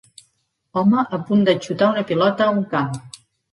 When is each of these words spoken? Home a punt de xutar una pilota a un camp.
Home 0.81 1.03
a 1.17 1.19
punt 1.27 1.45
de 1.51 1.55
xutar 1.67 1.91
una 1.95 2.07
pilota 2.15 2.47
a 2.49 2.57
un 2.59 2.67
camp. 2.75 2.93